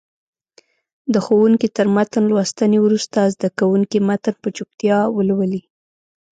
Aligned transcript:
د 1.13 1.15
ښوونکي 1.25 1.67
تر 1.77 1.87
متن 1.95 2.23
لوستنې 2.31 2.79
وروسته 2.81 3.19
زده 3.33 3.49
کوونکي 3.59 3.99
متن 4.09 4.35
په 4.43 4.49
چوپتیا 4.55 4.99
ولولي. 5.15 5.61